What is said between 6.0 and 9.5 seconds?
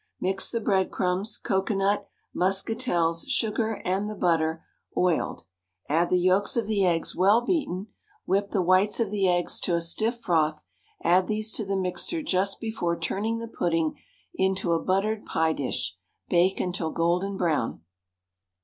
the yolks of the eggs, well beaten, whip the whites of the